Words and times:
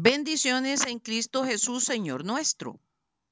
Bendiciones 0.00 0.86
en 0.86 1.00
Cristo 1.00 1.44
Jesús, 1.44 1.82
Señor 1.82 2.24
nuestro. 2.24 2.80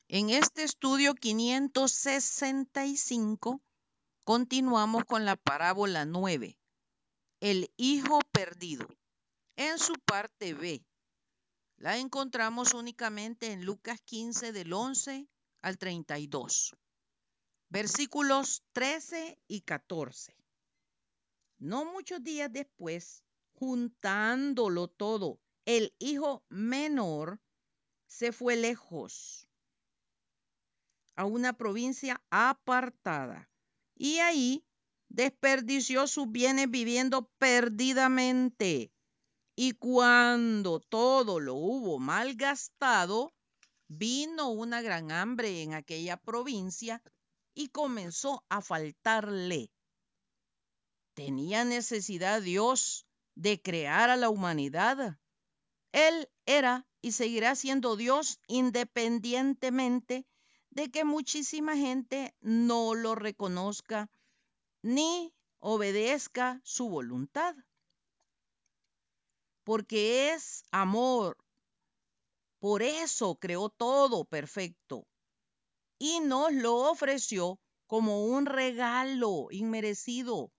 En 0.08 0.30
este 0.30 0.64
estudio 0.64 1.14
565 1.14 3.62
continuamos 4.24 5.04
con 5.04 5.24
la 5.24 5.36
parábola 5.36 6.04
9, 6.04 6.58
el 7.38 7.70
Hijo 7.76 8.18
Perdido. 8.32 8.88
En 9.54 9.78
su 9.78 9.92
parte 10.04 10.54
B, 10.54 10.84
la 11.76 11.98
encontramos 11.98 12.74
únicamente 12.74 13.52
en 13.52 13.64
Lucas 13.64 14.00
15 14.00 14.50
del 14.50 14.72
11 14.72 15.28
al 15.62 15.78
32, 15.78 16.74
versículos 17.68 18.64
13 18.72 19.38
y 19.46 19.60
14. 19.60 20.36
No 21.58 21.84
muchos 21.84 22.24
días 22.24 22.52
después, 22.52 23.22
juntándolo 23.54 24.88
todo, 24.88 25.38
el 25.66 25.92
hijo 25.98 26.44
menor 26.48 27.40
se 28.06 28.32
fue 28.32 28.56
lejos 28.56 29.48
a 31.16 31.24
una 31.24 31.54
provincia 31.54 32.22
apartada 32.30 33.50
y 33.96 34.18
ahí 34.18 34.64
desperdició 35.08 36.06
sus 36.06 36.30
bienes 36.30 36.70
viviendo 36.70 37.28
perdidamente. 37.38 38.92
Y 39.56 39.72
cuando 39.72 40.80
todo 40.80 41.40
lo 41.40 41.54
hubo 41.54 41.98
malgastado, 41.98 43.34
vino 43.88 44.50
una 44.50 44.82
gran 44.82 45.10
hambre 45.10 45.62
en 45.62 45.74
aquella 45.74 46.16
provincia 46.16 47.02
y 47.54 47.68
comenzó 47.68 48.44
a 48.50 48.60
faltarle. 48.60 49.72
¿Tenía 51.14 51.64
necesidad 51.64 52.42
Dios 52.42 53.06
de 53.34 53.60
crear 53.62 54.10
a 54.10 54.16
la 54.16 54.28
humanidad? 54.28 55.18
Él 55.96 56.28
era 56.44 56.86
y 57.00 57.12
seguirá 57.12 57.54
siendo 57.54 57.96
Dios 57.96 58.38
independientemente 58.48 60.26
de 60.68 60.90
que 60.90 61.04
muchísima 61.04 61.74
gente 61.74 62.34
no 62.42 62.94
lo 62.94 63.14
reconozca 63.14 64.10
ni 64.82 65.32
obedezca 65.58 66.60
su 66.64 66.90
voluntad. 66.90 67.56
Porque 69.64 70.34
es 70.34 70.64
amor. 70.70 71.38
Por 72.58 72.82
eso 72.82 73.36
creó 73.36 73.70
todo 73.70 74.26
perfecto 74.26 75.06
y 75.98 76.20
nos 76.20 76.52
lo 76.52 76.76
ofreció 76.90 77.58
como 77.86 78.26
un 78.26 78.44
regalo 78.44 79.48
inmerecido. 79.50 80.52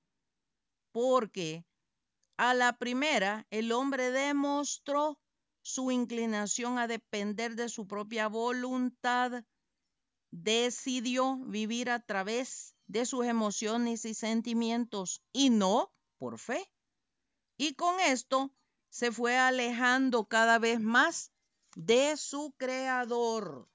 Porque 0.91 1.63
a 2.38 2.55
la 2.55 2.75
primera 2.80 3.45
el 3.52 3.71
hombre 3.71 4.09
demostró 4.09 5.19
su 5.67 5.91
inclinación 5.91 6.79
a 6.79 6.87
depender 6.87 7.55
de 7.55 7.67
su 7.67 7.87
propia 7.87 8.29
voluntad, 8.29 9.43
decidió 10.31 11.35
vivir 11.39 11.89
a 11.89 11.99
través 11.99 12.73
de 12.87 13.05
sus 13.05 13.25
emociones 13.25 14.05
y 14.05 14.13
sentimientos 14.13 15.21
y 15.33 15.49
no 15.49 15.91
por 16.19 16.39
fe. 16.39 16.71
Y 17.57 17.73
con 17.73 17.99
esto 17.99 18.49
se 18.89 19.11
fue 19.11 19.37
alejando 19.37 20.23
cada 20.23 20.57
vez 20.57 20.79
más 20.79 21.33
de 21.75 22.15
su 22.15 22.53
creador. 22.57 23.67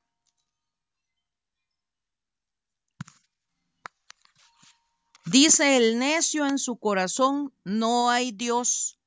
Dice 5.27 5.77
el 5.77 5.99
necio 5.99 6.47
en 6.47 6.59
su 6.59 6.79
corazón, 6.79 7.53
no 7.65 8.09
hay 8.09 8.33
Dios, 8.33 8.99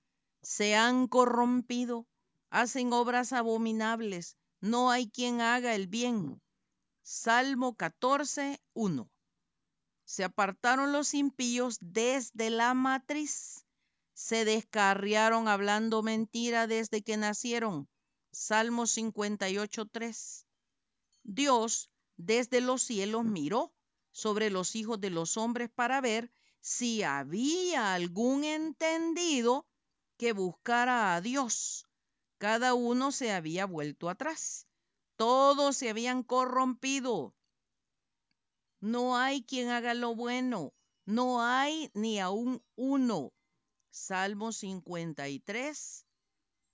se 0.44 0.76
han 0.76 1.08
corrompido, 1.08 2.06
hacen 2.56 2.94
obras 2.94 3.34
abominables, 3.34 4.38
no 4.62 4.90
hay 4.90 5.10
quien 5.10 5.42
haga 5.42 5.76
el 5.76 5.88
bien. 5.88 6.42
Salmo 7.04 7.76
14, 7.76 8.62
1. 8.74 9.12
Se 10.06 10.24
apartaron 10.24 10.94
los 10.94 11.14
impíos 11.14 11.78
desde 11.82 12.50
la 12.50 12.74
matriz, 12.74 13.66
se 14.14 14.46
descarriaron 14.46 15.50
hablando 15.50 16.02
mentira 16.02 16.66
desde 16.66 17.02
que 17.02 17.18
nacieron. 17.18 17.90
Salmo 18.32 18.88
58, 18.88 19.88
3. 19.88 20.48
Dios 21.24 21.90
desde 22.16 22.62
los 22.62 22.84
cielos 22.84 23.26
miró 23.26 23.74
sobre 24.12 24.50
los 24.50 24.78
hijos 24.78 25.02
de 25.02 25.10
los 25.10 25.36
hombres 25.36 25.70
para 25.76 26.00
ver 26.00 26.32
si 26.62 27.04
había 27.04 27.94
algún 27.94 28.46
entendido 28.46 29.68
que 30.18 30.32
buscara 30.32 31.16
a 31.16 31.22
Dios. 31.22 31.86
Cada 32.38 32.74
uno 32.74 33.12
se 33.12 33.32
había 33.32 33.66
vuelto 33.66 34.10
atrás. 34.10 34.68
Todos 35.16 35.78
se 35.78 35.90
habían 35.90 36.24
corrompido. 36.24 37.34
No 38.82 39.18
hay 39.18 39.44
quien 39.44 39.70
haga 39.70 39.94
lo 39.94 40.16
bueno. 40.16 40.74
No 41.06 41.42
hay 41.42 41.90
ni 41.94 42.20
aún 42.20 42.62
uno. 42.76 43.32
Salmo 43.90 44.52
53, 44.52 46.06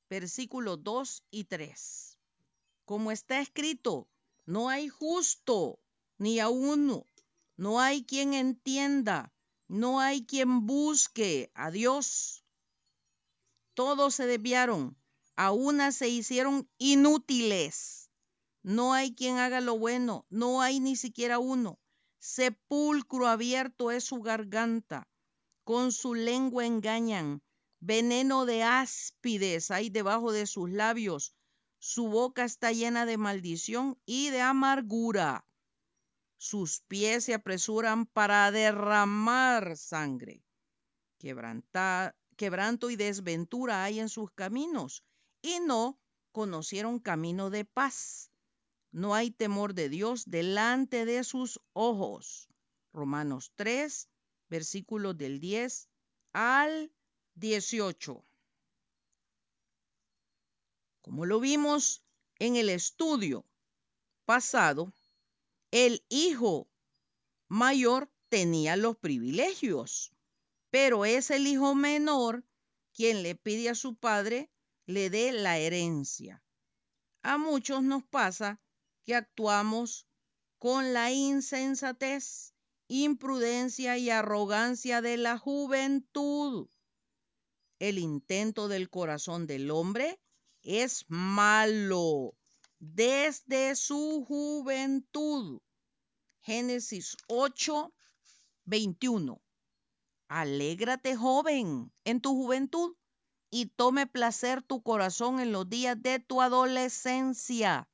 versículos 0.09 0.83
2 0.83 1.23
y 1.29 1.43
3. 1.43 2.17
Como 2.85 3.11
está 3.11 3.39
escrito, 3.39 4.07
no 4.45 4.69
hay 4.69 4.89
justo 4.89 5.79
ni 6.17 6.39
a 6.39 6.49
uno. 6.49 7.05
No 7.57 7.79
hay 7.79 8.03
quien 8.03 8.33
entienda. 8.33 9.31
No 9.67 9.99
hay 9.99 10.25
quien 10.25 10.65
busque 10.65 11.51
a 11.53 11.71
Dios. 11.71 12.43
Todos 13.73 14.15
se 14.15 14.25
desviaron, 14.25 14.97
a 15.35 15.51
una 15.51 15.91
se 15.91 16.09
hicieron 16.09 16.69
inútiles. 16.77 18.09
No 18.63 18.93
hay 18.93 19.15
quien 19.15 19.37
haga 19.37 19.61
lo 19.61 19.77
bueno, 19.77 20.25
no 20.29 20.61
hay 20.61 20.79
ni 20.79 20.95
siquiera 20.95 21.39
uno. 21.39 21.79
Sepulcro 22.19 23.27
abierto 23.27 23.89
es 23.89 24.03
su 24.03 24.21
garganta, 24.21 25.07
con 25.63 25.91
su 25.91 26.13
lengua 26.13 26.65
engañan. 26.65 27.41
Veneno 27.79 28.45
de 28.45 28.61
áspides 28.61 29.71
hay 29.71 29.89
debajo 29.89 30.31
de 30.31 30.45
sus 30.45 30.69
labios. 30.69 31.33
Su 31.79 32.09
boca 32.09 32.45
está 32.45 32.71
llena 32.71 33.07
de 33.07 33.17
maldición 33.17 33.99
y 34.05 34.29
de 34.29 34.41
amargura. 34.41 35.43
Sus 36.37 36.81
pies 36.81 37.25
se 37.25 37.33
apresuran 37.33 38.05
para 38.05 38.51
derramar 38.51 39.77
sangre. 39.77 40.43
Quebranto 41.17 42.89
y 42.91 42.95
desventura 42.95 43.83
hay 43.83 43.99
en 43.99 44.09
sus 44.09 44.31
caminos, 44.31 45.03
y 45.41 45.59
no 45.59 45.99
conocieron 46.31 46.99
camino 46.99 47.49
de 47.49 47.65
paz. 47.65 48.31
No 48.91 49.15
hay 49.15 49.31
temor 49.31 49.73
de 49.73 49.89
Dios 49.89 50.23
delante 50.25 51.05
de 51.05 51.23
sus 51.23 51.59
ojos. 51.73 52.49
Romanos 52.93 53.51
3, 53.55 54.09
versículos 54.49 55.17
del 55.17 55.39
10 55.39 55.89
al 56.33 56.91
18. 57.35 58.25
Como 61.01 61.25
lo 61.25 61.39
vimos 61.39 62.03
en 62.39 62.55
el 62.55 62.69
estudio 62.69 63.45
pasado, 64.25 64.93
el 65.71 66.05
hijo 66.09 66.69
mayor 67.47 68.11
tenía 68.29 68.75
los 68.75 68.97
privilegios 68.97 70.13
pero 70.71 71.05
es 71.05 71.29
el 71.29 71.45
hijo 71.45 71.75
menor 71.75 72.43
quien 72.93 73.21
le 73.21 73.35
pide 73.35 73.69
a 73.69 73.75
su 73.75 73.95
padre 73.95 74.49
le 74.91 75.09
dé 75.09 75.31
la 75.31 75.57
herencia. 75.57 76.43
A 77.23 77.37
muchos 77.37 77.83
nos 77.83 78.03
pasa 78.03 78.59
que 79.05 79.15
actuamos 79.15 80.07
con 80.59 80.93
la 80.93 81.11
insensatez, 81.11 82.53
imprudencia 82.87 83.97
y 83.97 84.09
arrogancia 84.09 85.01
de 85.01 85.17
la 85.17 85.37
juventud. 85.37 86.69
El 87.79 87.97
intento 87.97 88.67
del 88.67 88.89
corazón 88.89 89.47
del 89.47 89.71
hombre 89.71 90.19
es 90.61 91.05
malo 91.07 92.35
desde 92.79 93.75
su 93.75 94.25
juventud. 94.27 95.61
Génesis 96.41 97.15
8, 97.27 97.93
21. 98.65 99.41
Alégrate, 100.27 101.15
joven, 101.15 101.91
en 102.03 102.21
tu 102.21 102.35
juventud 102.35 102.95
y 103.51 103.67
tome 103.67 104.07
placer 104.07 104.63
tu 104.63 104.81
corazón 104.81 105.39
en 105.41 105.51
los 105.51 105.69
días 105.69 106.01
de 106.01 106.19
tu 106.19 106.41
adolescencia 106.41 107.89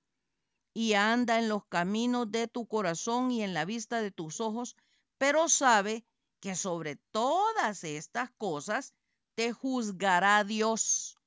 y 0.74 0.94
anda 0.94 1.40
en 1.40 1.50
los 1.50 1.66
caminos 1.66 2.32
de 2.32 2.48
tu 2.48 2.68
corazón 2.68 3.32
y 3.32 3.42
en 3.42 3.56
la 3.56 3.66
vista 3.66 4.00
de 4.00 4.12
tus 4.12 4.40
ojos, 4.40 4.78
pero 5.18 5.50
sabe 5.50 6.06
que 6.40 6.56
sobre 6.56 6.98
todas 7.10 7.84
estas 7.84 8.30
cosas 8.38 8.94
te 9.34 9.52
juzgará 9.52 10.44
Dios. 10.44 11.18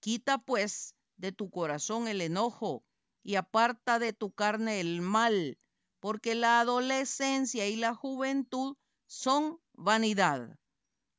Quita 0.00 0.36
pues 0.36 0.94
de 1.16 1.32
tu 1.32 1.50
corazón 1.50 2.06
el 2.06 2.20
enojo 2.20 2.84
y 3.22 3.36
aparta 3.36 3.98
de 3.98 4.12
tu 4.12 4.32
carne 4.32 4.80
el 4.80 5.00
mal, 5.00 5.58
porque 5.98 6.34
la 6.34 6.60
adolescencia 6.60 7.66
y 7.68 7.76
la 7.76 7.94
juventud 7.94 8.76
son 9.06 9.58
vanidad. 9.72 10.58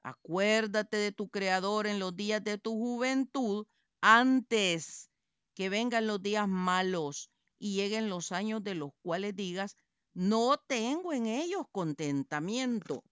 Acuérdate 0.03 0.97
de 0.97 1.13
tu 1.13 1.29
Creador 1.29 1.87
en 1.87 1.97
los 1.97 2.13
días 2.15 2.43
de 2.43 2.57
tu 2.57 2.73
juventud, 2.73 3.65
antes 4.01 5.09
que 5.55 5.69
vengan 5.69 6.07
los 6.07 6.21
días 6.21 6.47
malos 6.47 7.31
y 7.57 7.75
lleguen 7.75 8.09
los 8.09 8.33
años 8.33 8.61
de 8.63 8.75
los 8.75 8.91
cuales 9.01 9.33
digas, 9.33 9.77
no 10.13 10.57
tengo 10.67 11.13
en 11.13 11.27
ellos 11.27 11.65
contentamiento. 11.71 13.03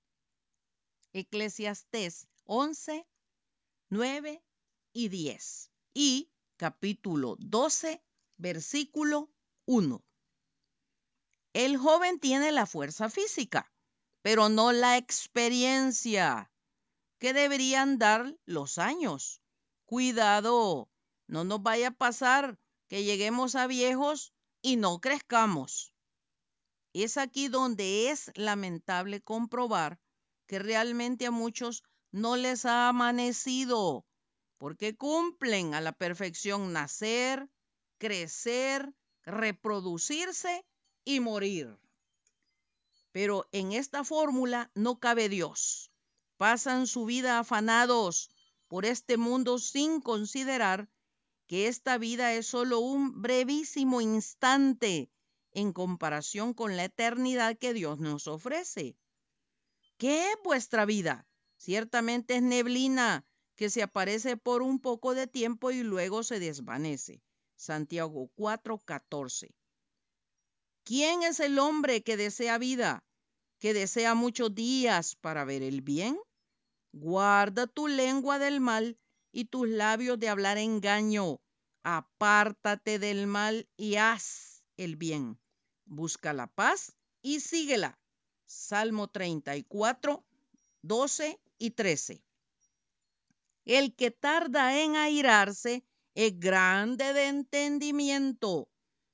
Eclesiastés 1.13 2.27
11, 2.43 3.07
9 3.89 4.43
y 4.91 5.07
10. 5.07 5.71
Y 5.93 6.29
capítulo 6.57 7.37
12, 7.39 8.03
versículo 8.37 9.31
1. 9.65 10.03
El 11.53 11.77
joven 11.77 12.19
tiene 12.19 12.51
la 12.51 12.65
fuerza 12.65 13.09
física, 13.09 13.71
pero 14.21 14.49
no 14.49 14.73
la 14.73 14.97
experiencia 14.97 16.50
que 17.21 17.33
deberían 17.33 17.99
dar 17.99 18.35
los 18.47 18.79
años. 18.79 19.43
Cuidado, 19.85 20.89
no 21.27 21.43
nos 21.43 21.61
vaya 21.61 21.89
a 21.89 21.91
pasar 21.91 22.59
que 22.87 23.03
lleguemos 23.03 23.53
a 23.53 23.67
viejos 23.67 24.33
y 24.63 24.77
no 24.77 24.99
crezcamos. 24.99 25.93
Es 26.93 27.17
aquí 27.17 27.47
donde 27.47 28.09
es 28.09 28.31
lamentable 28.33 29.21
comprobar 29.21 29.99
que 30.47 30.57
realmente 30.57 31.27
a 31.27 31.31
muchos 31.31 31.83
no 32.11 32.37
les 32.37 32.65
ha 32.65 32.89
amanecido, 32.89 34.03
porque 34.57 34.97
cumplen 34.97 35.75
a 35.75 35.81
la 35.81 35.91
perfección 35.91 36.73
nacer, 36.73 37.47
crecer, 37.99 38.95
reproducirse 39.25 40.65
y 41.05 41.19
morir. 41.19 41.77
Pero 43.11 43.47
en 43.51 43.73
esta 43.73 44.03
fórmula 44.03 44.71
no 44.73 44.99
cabe 44.99 45.29
Dios. 45.29 45.90
Pasan 46.41 46.87
su 46.87 47.05
vida 47.05 47.37
afanados 47.37 48.31
por 48.67 48.87
este 48.87 49.17
mundo 49.17 49.59
sin 49.59 50.01
considerar 50.01 50.89
que 51.45 51.67
esta 51.67 51.99
vida 51.99 52.33
es 52.33 52.47
solo 52.47 52.79
un 52.79 53.21
brevísimo 53.21 54.01
instante 54.01 55.11
en 55.51 55.71
comparación 55.71 56.55
con 56.55 56.77
la 56.77 56.85
eternidad 56.85 57.59
que 57.59 57.75
Dios 57.75 57.99
nos 57.99 58.25
ofrece. 58.25 58.97
¿Qué 59.97 60.31
es 60.31 60.37
vuestra 60.43 60.85
vida? 60.85 61.27
Ciertamente 61.57 62.37
es 62.37 62.41
neblina 62.41 63.23
que 63.53 63.69
se 63.69 63.83
aparece 63.83 64.35
por 64.35 64.63
un 64.63 64.79
poco 64.79 65.13
de 65.13 65.27
tiempo 65.27 65.69
y 65.69 65.83
luego 65.83 66.23
se 66.23 66.39
desvanece. 66.39 67.21
Santiago 67.55 68.31
4:14. 68.35 69.53
¿Quién 70.85 71.21
es 71.21 71.39
el 71.39 71.59
hombre 71.59 72.01
que 72.01 72.17
desea 72.17 72.57
vida, 72.57 73.03
que 73.59 73.75
desea 73.75 74.15
muchos 74.15 74.55
días 74.55 75.15
para 75.17 75.45
ver 75.45 75.61
el 75.61 75.81
bien? 75.81 76.17
Guarda 76.93 77.67
tu 77.67 77.87
lengua 77.87 78.37
del 78.37 78.59
mal 78.59 78.97
y 79.31 79.45
tus 79.45 79.67
labios 79.67 80.19
de 80.19 80.29
hablar 80.29 80.57
engaño. 80.57 81.41
Apártate 81.83 82.99
del 82.99 83.27
mal 83.27 83.69
y 83.77 83.95
haz 83.95 84.63
el 84.77 84.97
bien. 84.97 85.39
Busca 85.85 86.33
la 86.33 86.47
paz 86.47 86.93
y 87.21 87.39
síguela. 87.39 87.99
Salmo 88.45 89.07
34, 89.07 90.25
12 90.81 91.39
y 91.57 91.71
13. 91.71 92.23
El 93.65 93.95
que 93.95 94.11
tarda 94.11 94.81
en 94.81 94.95
airarse 94.95 95.85
es 96.13 96.37
grande 96.39 97.13
de 97.13 97.27
entendimiento, 97.27 98.67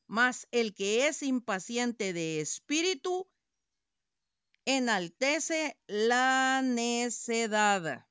mas 0.07 0.47
el 0.51 0.73
que 0.73 1.07
es 1.07 1.21
impaciente 1.21 2.13
de 2.13 2.41
espíritu 2.41 3.27
enaltece 4.67 5.79
la 5.87 6.61
necedad. 6.61 8.05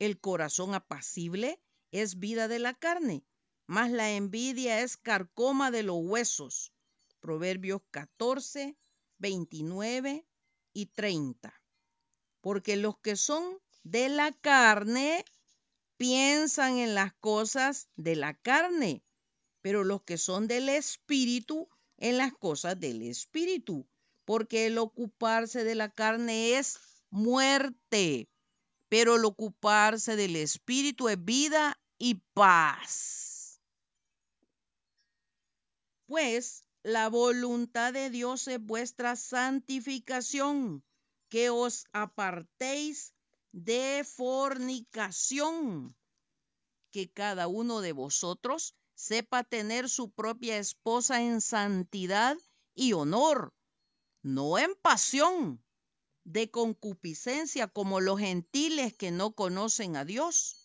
El 0.00 0.18
corazón 0.18 0.74
apacible 0.74 1.62
es 1.92 2.18
vida 2.18 2.48
de 2.48 2.58
la 2.58 2.74
carne, 2.74 3.24
mas 3.68 3.92
la 3.92 4.10
envidia 4.10 4.80
es 4.80 4.96
carcoma 4.96 5.70
de 5.70 5.84
los 5.84 5.98
huesos. 6.00 6.72
Proverbios 7.20 7.80
14, 7.92 8.76
29 9.18 10.26
y 10.72 10.86
30. 10.86 11.54
Porque 12.40 12.74
los 12.74 12.98
que 12.98 13.14
son 13.14 13.60
de 13.84 14.08
la 14.08 14.32
carne 14.32 15.24
piensan 15.96 16.78
en 16.78 16.96
las 16.96 17.14
cosas 17.14 17.88
de 17.94 18.16
la 18.16 18.34
carne, 18.34 19.04
pero 19.60 19.84
los 19.84 20.02
que 20.02 20.18
son 20.18 20.48
del 20.48 20.68
espíritu 20.68 21.68
en 21.98 22.18
las 22.18 22.32
cosas 22.32 22.80
del 22.80 23.02
espíritu, 23.02 23.86
porque 24.32 24.64
el 24.64 24.78
ocuparse 24.78 25.62
de 25.62 25.74
la 25.74 25.90
carne 25.90 26.56
es 26.56 26.78
muerte, 27.10 28.30
pero 28.88 29.16
el 29.16 29.26
ocuparse 29.26 30.16
del 30.16 30.36
espíritu 30.36 31.10
es 31.10 31.22
vida 31.22 31.78
y 31.98 32.14
paz. 32.32 33.60
Pues 36.06 36.64
la 36.82 37.10
voluntad 37.10 37.92
de 37.92 38.08
Dios 38.08 38.48
es 38.48 38.58
vuestra 38.58 39.16
santificación, 39.16 40.82
que 41.28 41.50
os 41.50 41.84
apartéis 41.92 43.12
de 43.52 44.02
fornicación, 44.16 45.94
que 46.90 47.10
cada 47.10 47.48
uno 47.48 47.82
de 47.82 47.92
vosotros 47.92 48.74
sepa 48.94 49.44
tener 49.44 49.90
su 49.90 50.10
propia 50.10 50.56
esposa 50.56 51.20
en 51.20 51.42
santidad 51.42 52.38
y 52.74 52.94
honor, 52.94 53.52
no 54.22 54.58
en 54.58 54.74
pasión 54.76 55.62
de 56.24 56.50
concupiscencia 56.50 57.68
como 57.68 58.00
los 58.00 58.18
gentiles 58.18 58.94
que 58.94 59.10
no 59.10 59.34
conocen 59.34 59.96
a 59.96 60.04
Dios 60.04 60.62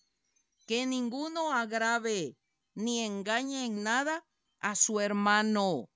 que 0.68 0.86
ninguno 0.86 1.54
agrave 1.54 2.38
ni 2.76 3.00
engañe 3.00 3.66
en 3.66 3.84
nada 3.84 4.26
a 4.60 4.76
su 4.76 5.00
hermano, 5.00 5.90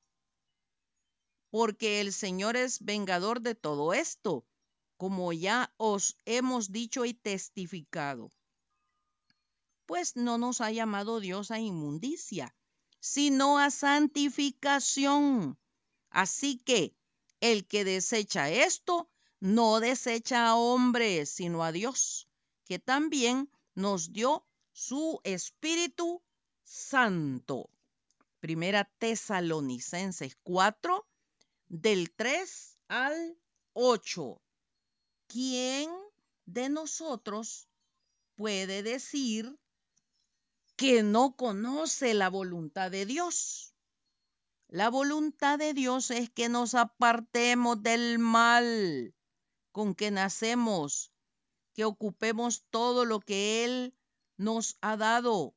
porque 1.50 2.00
el 2.00 2.14
Señor 2.14 2.56
es 2.56 2.80
vengador 2.80 3.42
de 3.42 3.54
todo 3.54 3.94
esto, 3.94 4.46
como 4.96 5.34
ya 5.34 5.74
os 5.78 6.18
hemos 6.26 6.72
dicho 6.72 7.04
y 7.04 7.14
testificado. 7.14 8.32
Pues 9.86 10.16
no 10.16 10.38
nos 10.38 10.62
ha 10.62 10.72
llamado 10.72 11.20
Dios 11.20 11.52
a 11.52 11.60
inmundicia, 11.60 12.56
sino 13.02 13.60
a 13.60 13.72
santificación. 13.72 15.60
Así 16.10 16.58
que 16.60 16.96
el 17.42 17.68
que 17.68 17.84
desecha 17.84 18.50
esto, 18.50 19.10
no 19.40 19.80
desecha 19.80 20.48
a 20.48 20.56
hombres, 20.56 21.30
sino 21.30 21.64
a 21.64 21.72
Dios, 21.72 22.30
que 22.66 22.80
también 22.80 23.50
nos 23.76 24.14
dio 24.14 24.46
su 24.72 25.20
Espíritu 25.24 26.22
Santo. 26.64 27.70
Primera 28.40 28.86
Tesalonicenses 29.00 30.38
4, 30.44 31.06
del 31.68 32.12
3 32.12 32.78
al 32.88 33.38
8. 33.74 34.42
¿Quién 35.28 35.90
de 36.46 36.70
nosotros 36.70 37.68
puede 38.36 38.84
decir 38.84 39.58
que 40.76 41.04
no 41.04 41.36
conoce 41.36 42.14
la 42.14 42.30
voluntad 42.30 42.92
de 42.92 43.06
Dios? 43.06 43.71
La 44.74 44.90
voluntad 44.90 45.60
de 45.60 45.74
Dios 45.74 46.12
es 46.12 46.30
que 46.30 46.48
nos 46.48 46.76
apartemos 46.76 47.84
del 47.84 48.20
mal 48.20 49.14
con 49.74 49.96
que 49.96 50.12
nacemos, 50.12 51.12
que 51.74 51.84
ocupemos 51.84 52.64
todo 52.70 53.04
lo 53.04 53.20
que 53.20 53.66
Él 53.66 53.94
nos 54.38 54.78
ha 54.80 54.96
dado, 54.96 55.54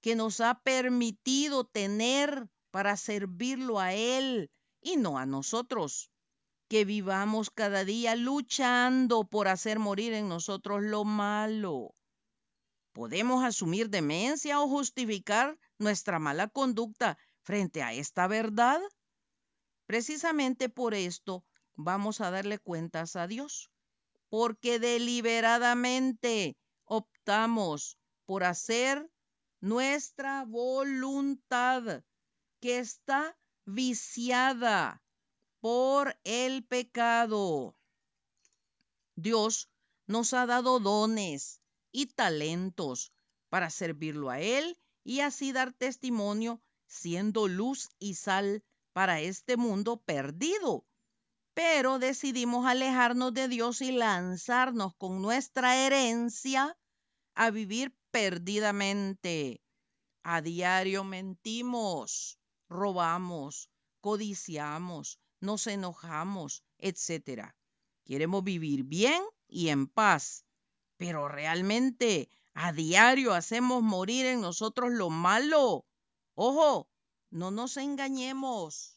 que 0.00 0.16
nos 0.16 0.40
ha 0.40 0.62
permitido 0.64 1.64
tener 1.64 2.48
para 2.72 2.96
servirlo 2.96 3.78
a 3.78 3.94
Él 3.94 4.50
y 4.80 4.96
no 4.96 5.16
a 5.16 5.24
nosotros. 5.24 6.10
Que 6.66 6.84
vivamos 6.84 7.50
cada 7.50 7.84
día 7.84 8.16
luchando 8.16 9.28
por 9.28 9.46
hacer 9.46 9.78
morir 9.78 10.12
en 10.12 10.28
nosotros 10.28 10.82
lo 10.82 11.04
malo. 11.04 11.94
¿Podemos 12.92 13.44
asumir 13.44 13.90
demencia 13.90 14.60
o 14.60 14.66
justificar 14.66 15.56
nuestra 15.78 16.18
mala 16.18 16.48
conducta 16.48 17.16
frente 17.46 17.80
a 17.80 17.92
esta 17.92 18.26
verdad? 18.26 18.80
Precisamente 19.86 20.68
por 20.68 20.94
esto 20.94 21.44
vamos 21.76 22.20
a 22.20 22.32
darle 22.32 22.58
cuentas 22.58 23.14
a 23.14 23.28
Dios, 23.28 23.70
porque 24.28 24.80
deliberadamente 24.80 26.56
optamos 26.84 27.98
por 28.24 28.42
hacer 28.42 29.08
nuestra 29.60 30.44
voluntad 30.44 32.02
que 32.60 32.78
está 32.80 33.38
viciada 33.64 35.00
por 35.60 36.18
el 36.24 36.64
pecado. 36.66 37.76
Dios 39.14 39.70
nos 40.08 40.34
ha 40.34 40.46
dado 40.46 40.80
dones 40.80 41.62
y 41.92 42.06
talentos 42.06 43.12
para 43.48 43.70
servirlo 43.70 44.30
a 44.30 44.40
Él 44.40 44.78
y 45.04 45.20
así 45.20 45.52
dar 45.52 45.72
testimonio 45.72 46.60
siendo 46.86 47.48
luz 47.48 47.88
y 47.98 48.14
sal 48.14 48.62
para 48.92 49.20
este 49.20 49.56
mundo 49.56 49.98
perdido 49.98 50.86
pero 51.56 51.98
decidimos 51.98 52.66
alejarnos 52.66 53.32
de 53.32 53.48
Dios 53.48 53.80
y 53.80 53.90
lanzarnos 53.90 54.94
con 54.96 55.22
nuestra 55.22 55.74
herencia 55.86 56.76
a 57.34 57.50
vivir 57.50 57.96
perdidamente. 58.10 59.62
A 60.22 60.42
diario 60.42 61.02
mentimos, 61.02 62.38
robamos, 62.68 63.70
codiciamos, 64.02 65.18
nos 65.40 65.66
enojamos, 65.66 66.62
etc. 66.76 67.54
Queremos 68.04 68.44
vivir 68.44 68.84
bien 68.84 69.22
y 69.48 69.70
en 69.70 69.86
paz, 69.86 70.44
pero 70.98 71.26
realmente 71.26 72.28
a 72.52 72.74
diario 72.74 73.32
hacemos 73.32 73.82
morir 73.82 74.26
en 74.26 74.42
nosotros 74.42 74.90
lo 74.92 75.08
malo. 75.08 75.86
Ojo, 76.38 76.86
no 77.30 77.50
nos 77.50 77.78
engañemos. 77.78 78.94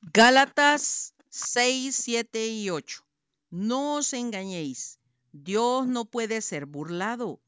Gálatas 0.00 1.14
6, 1.28 1.94
7 1.94 2.48
y 2.48 2.70
8. 2.70 3.04
No 3.50 3.94
os 3.94 4.12
engañéis, 4.12 4.98
Dios 5.30 5.86
no 5.86 6.04
puede 6.04 6.40
ser 6.40 6.66
burlado, 6.66 7.40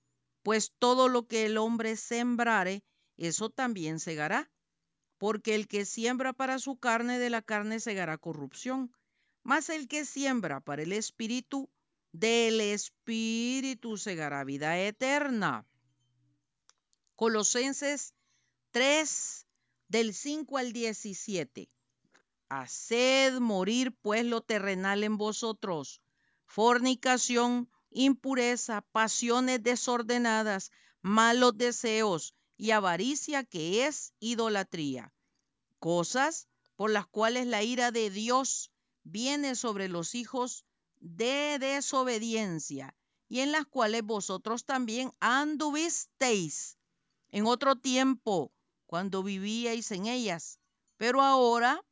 pues 0.45 0.73
todo 0.79 1.09
lo 1.09 1.27
que 1.27 1.47
el 1.47 1.59
hombre 1.59 1.97
sembrare, 1.97 2.85
eso 3.17 3.51
también 3.51 3.99
segará. 3.99 4.49
Porque 5.19 5.57
el 5.57 5.67
que 5.67 5.85
siembra 5.85 6.33
para 6.33 6.61
su 6.61 6.79
carne, 6.79 7.19
de 7.19 7.31
la 7.31 7.43
carne 7.43 7.81
segará 7.81 8.17
corrupción, 8.17 8.95
mas 9.43 9.71
el 9.71 9.89
que 9.89 10.05
siembra 10.05 10.61
para 10.61 10.83
el 10.83 10.93
espíritu, 10.93 11.69
del 12.13 12.61
espíritu 12.61 13.97
segará 13.97 14.45
vida 14.45 14.79
eterna. 14.79 15.67
Colosenses 17.21 18.15
3, 18.71 19.47
del 19.89 20.15
5 20.15 20.57
al 20.57 20.73
17. 20.73 21.71
Haced 22.49 23.41
morir 23.41 23.95
pues 24.01 24.25
lo 24.25 24.41
terrenal 24.41 25.05
en 25.05 25.19
vosotros, 25.19 26.01
fornicación, 26.47 27.69
impureza, 27.91 28.81
pasiones 28.81 29.63
desordenadas, 29.63 30.73
malos 31.03 31.59
deseos 31.59 32.35
y 32.57 32.71
avaricia 32.71 33.45
que 33.45 33.87
es 33.87 34.15
idolatría. 34.19 35.13
Cosas 35.79 36.49
por 36.75 36.91
las 36.91 37.07
cuales 37.07 37.47
la 37.47 37.63
ira 37.63 37.91
de 37.91 38.09
Dios 38.09 38.73
viene 39.03 39.57
sobre 39.57 39.89
los 39.89 40.15
hijos 40.15 40.65
de 41.01 41.59
desobediencia 41.61 42.97
y 43.29 43.41
en 43.41 43.53
las 43.53 43.67
cuales 43.67 44.05
vosotros 44.05 44.65
también 44.65 45.13
anduvisteis 45.21 46.79
en 47.31 47.47
otro 47.47 47.77
tiempo 47.77 48.53
cuando 48.87 49.23
vivíais 49.23 49.91
en 49.93 50.07
ellas. 50.07 50.59
Pero 50.97 51.23
ahora 51.23 51.85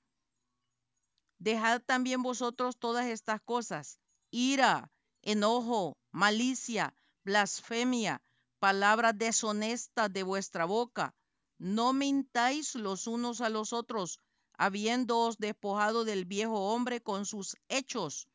dejad 1.38 1.80
también 1.80 2.22
vosotros 2.22 2.76
todas 2.76 3.06
estas 3.06 3.40
cosas, 3.40 3.98
ira, 4.30 4.90
enojo, 5.22 5.96
malicia, 6.10 6.94
blasfemia, 7.24 8.20
palabras 8.58 9.16
deshonestas 9.16 10.12
de 10.12 10.22
vuestra 10.22 10.64
boca. 10.64 11.14
No 11.58 11.92
mintáis 11.92 12.74
los 12.74 13.06
unos 13.06 13.40
a 13.40 13.48
los 13.48 13.72
otros, 13.72 14.20
habiéndoos 14.54 15.38
despojado 15.38 16.04
del 16.04 16.24
viejo 16.24 16.72
hombre 16.72 17.00
con 17.00 17.26
sus 17.26 17.56
hechos 17.68 18.28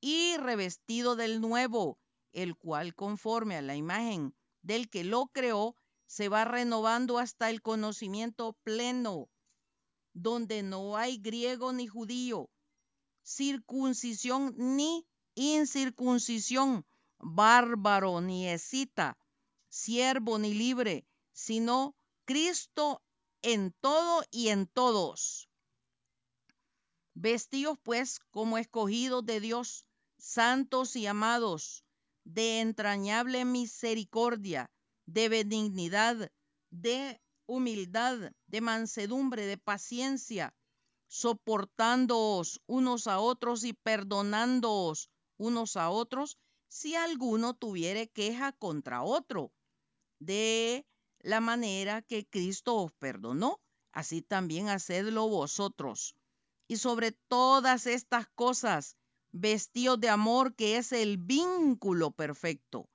y 0.00 0.36
revestido 0.36 1.14
del 1.14 1.40
nuevo, 1.40 1.98
el 2.32 2.56
cual 2.56 2.94
conforme 2.94 3.56
a 3.56 3.62
la 3.62 3.76
imagen 3.76 4.34
del 4.62 4.90
que 4.90 5.04
lo 5.04 5.26
creó, 5.26 5.76
se 6.12 6.28
va 6.28 6.44
renovando 6.44 7.18
hasta 7.18 7.48
el 7.48 7.62
conocimiento 7.62 8.52
pleno, 8.64 9.30
donde 10.12 10.62
no 10.62 10.98
hay 10.98 11.16
griego 11.16 11.72
ni 11.72 11.86
judío, 11.86 12.50
circuncisión 13.22 14.54
ni 14.58 15.06
incircuncisión, 15.36 16.84
bárbaro 17.18 18.20
ni 18.20 18.46
escita, 18.46 19.16
siervo 19.70 20.38
ni 20.38 20.52
libre, 20.52 21.06
sino 21.32 21.96
Cristo 22.26 23.02
en 23.40 23.72
todo 23.80 24.22
y 24.30 24.48
en 24.48 24.66
todos. 24.66 25.48
Vestíos 27.14 27.78
pues 27.82 28.20
como 28.30 28.58
escogidos 28.58 29.24
de 29.24 29.40
Dios, 29.40 29.86
santos 30.18 30.94
y 30.94 31.06
amados, 31.06 31.86
de 32.24 32.60
entrañable 32.60 33.46
misericordia, 33.46 34.70
de 35.06 35.28
benignidad, 35.28 36.30
de 36.70 37.20
humildad, 37.46 38.32
de 38.46 38.60
mansedumbre, 38.60 39.46
de 39.46 39.58
paciencia, 39.58 40.54
soportándoos 41.08 42.60
unos 42.66 43.06
a 43.06 43.18
otros 43.20 43.64
y 43.64 43.74
perdonándoos 43.74 45.10
unos 45.36 45.76
a 45.76 45.90
otros 45.90 46.38
si 46.68 46.94
alguno 46.94 47.52
tuviere 47.54 48.08
queja 48.08 48.52
contra 48.52 49.02
otro. 49.02 49.52
De 50.18 50.86
la 51.20 51.40
manera 51.40 52.00
que 52.00 52.24
Cristo 52.24 52.76
os 52.76 52.92
perdonó, 52.92 53.60
así 53.92 54.22
también 54.22 54.68
hacedlo 54.68 55.28
vosotros. 55.28 56.16
Y 56.68 56.78
sobre 56.78 57.12
todas 57.28 57.86
estas 57.86 58.26
cosas, 58.34 58.96
vestidos 59.32 60.00
de 60.00 60.08
amor, 60.08 60.54
que 60.54 60.78
es 60.78 60.92
el 60.92 61.18
vínculo 61.18 62.12
perfecto. 62.12 62.88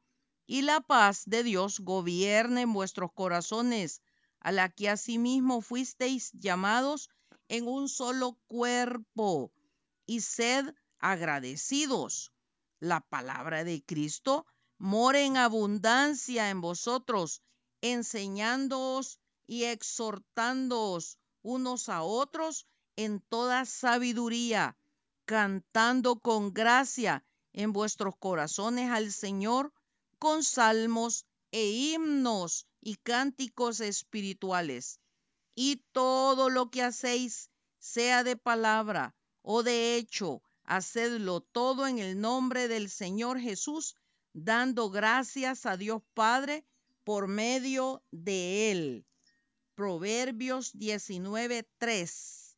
Y 0.47 0.61
la 0.61 0.79
paz 0.79 1.23
de 1.25 1.43
Dios 1.43 1.81
gobierne 1.81 2.61
en 2.61 2.73
vuestros 2.73 3.11
corazones, 3.13 4.01
a 4.39 4.53
la 4.53 4.69
que 4.69 4.89
asimismo 4.89 5.61
fuisteis 5.61 6.31
llamados 6.31 7.09
en 7.49 7.67
un 7.67 7.89
solo 7.89 8.39
cuerpo, 8.47 9.51
y 10.05 10.21
sed 10.21 10.73
agradecidos. 10.99 12.31
La 12.79 13.01
palabra 13.01 13.65
de 13.65 13.83
Cristo 13.83 14.45
more 14.77 15.25
en 15.25 15.35
abundancia 15.35 16.49
en 16.49 16.61
vosotros, 16.61 17.41
enseñándoos 17.81 19.19
y 19.47 19.65
exhortándoos 19.65 21.17
unos 21.41 21.89
a 21.89 22.03
otros 22.03 22.67
en 22.95 23.19
toda 23.19 23.65
sabiduría, 23.65 24.77
cantando 25.25 26.19
con 26.19 26.53
gracia 26.53 27.25
en 27.53 27.73
vuestros 27.73 28.15
corazones 28.17 28.91
al 28.91 29.11
Señor 29.11 29.73
con 30.19 30.43
salmos 30.43 31.25
e 31.51 31.69
himnos 31.69 32.67
y 32.81 32.95
cánticos 32.95 33.79
espirituales. 33.79 34.99
Y 35.55 35.83
todo 35.91 36.49
lo 36.49 36.69
que 36.69 36.83
hacéis, 36.83 37.49
sea 37.79 38.23
de 38.23 38.35
palabra 38.35 39.15
o 39.49 39.63
de 39.63 39.95
hecho, 39.95 40.43
hacedlo 40.65 41.39
todo 41.39 41.87
en 41.87 41.99
el 41.99 42.19
nombre 42.19 42.67
del 42.67 42.89
Señor 42.89 43.39
Jesús, 43.39 43.95
dando 44.33 44.89
gracias 44.89 45.65
a 45.65 45.77
Dios 45.77 46.01
Padre 46.13 46.65
por 47.05 47.29
medio 47.29 48.03
de 48.11 48.71
él. 48.71 49.05
Proverbios 49.73 50.73
19:3. 50.73 52.57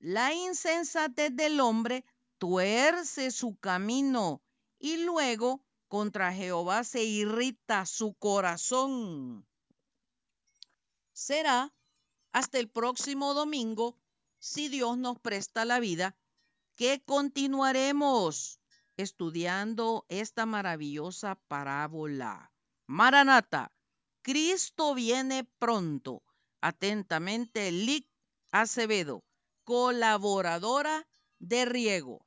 La 0.00 0.34
insensatez 0.34 1.34
del 1.34 1.60
hombre 1.60 2.04
tuerce 2.36 3.30
su 3.30 3.56
camino 3.56 4.42
y 4.78 4.98
luego 4.98 5.64
contra 5.88 6.32
Jehová 6.32 6.84
se 6.84 7.04
irrita 7.04 7.86
su 7.86 8.14
corazón. 8.14 9.46
Será 11.12 11.72
hasta 12.32 12.58
el 12.58 12.68
próximo 12.68 13.34
domingo, 13.34 13.98
si 14.38 14.68
Dios 14.68 14.98
nos 14.98 15.18
presta 15.18 15.64
la 15.64 15.80
vida, 15.80 16.16
que 16.74 17.02
continuaremos 17.04 18.60
estudiando 18.96 20.04
esta 20.08 20.46
maravillosa 20.46 21.36
parábola. 21.48 22.52
Maranata, 22.86 23.72
Cristo 24.22 24.94
viene 24.94 25.44
pronto. 25.58 26.22
Atentamente, 26.60 27.70
Lic 27.70 28.08
Acevedo, 28.50 29.24
colaboradora 29.64 31.06
de 31.38 31.64
Riego. 31.64 32.24